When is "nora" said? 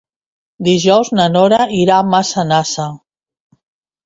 1.33-1.59